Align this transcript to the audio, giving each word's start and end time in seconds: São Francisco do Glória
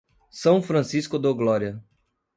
São 0.31 0.63
Francisco 0.63 1.19
do 1.19 1.35
Glória 1.35 1.79